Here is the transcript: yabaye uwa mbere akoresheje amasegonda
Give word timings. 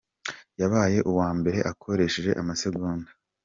yabaye 0.61 0.97
uwa 1.11 1.29
mbere 1.39 1.59
akoresheje 1.71 2.31
amasegonda 2.41 3.09